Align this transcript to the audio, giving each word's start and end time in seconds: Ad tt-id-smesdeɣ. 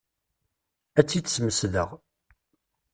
Ad 0.99 1.05
tt-id-smesdeɣ. 1.05 1.89